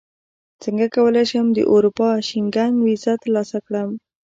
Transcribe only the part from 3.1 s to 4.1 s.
ترلاسه کړم